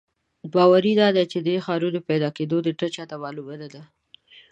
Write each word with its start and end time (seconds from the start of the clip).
باور 0.53 0.83
دادی 0.99 1.23
چې 1.31 1.37
د 1.41 1.43
دې 1.47 1.55
ښار 1.65 1.81
پیدا 2.09 2.29
کېدو 2.37 2.57
نېټه 2.65 2.87
چا 2.95 3.03
ته 3.09 3.15
معلومه 3.23 3.55
نه 3.61 3.67
ده. 3.73 3.81